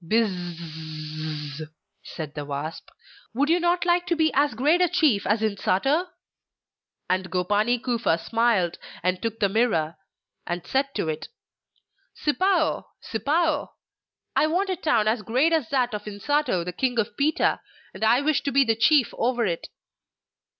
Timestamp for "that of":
15.69-16.05